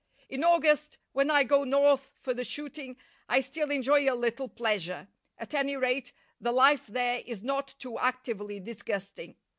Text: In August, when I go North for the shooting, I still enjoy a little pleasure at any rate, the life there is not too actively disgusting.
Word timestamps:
In 0.29 0.43
August, 0.43 0.97
when 1.11 1.29
I 1.29 1.43
go 1.43 1.63
North 1.63 2.09
for 2.17 2.33
the 2.33 2.43
shooting, 2.43 2.97
I 3.29 3.39
still 3.39 3.69
enjoy 3.69 4.11
a 4.11 4.17
little 4.17 4.49
pleasure 4.49 5.07
at 5.37 5.53
any 5.53 5.77
rate, 5.77 6.11
the 6.39 6.51
life 6.51 6.87
there 6.87 7.21
is 7.27 7.43
not 7.43 7.75
too 7.77 7.99
actively 7.99 8.59
disgusting. 8.59 9.35